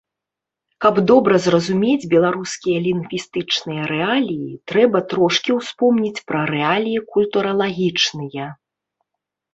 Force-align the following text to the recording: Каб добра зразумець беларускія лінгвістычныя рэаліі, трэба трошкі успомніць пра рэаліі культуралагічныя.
Каб 0.85 0.95
добра 1.09 1.35
зразумець 1.45 2.09
беларускія 2.13 2.77
лінгвістычныя 2.87 3.83
рэаліі, 3.93 4.49
трэба 4.71 4.99
трошкі 5.15 5.51
успомніць 5.59 6.23
пра 6.33 6.41
рэаліі 6.53 6.99
культуралагічныя. 7.17 8.45